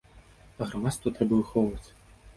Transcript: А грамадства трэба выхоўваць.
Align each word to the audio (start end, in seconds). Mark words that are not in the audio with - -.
А 0.61 0.69
грамадства 0.71 1.13
трэба 1.19 1.39
выхоўваць. 1.43 1.89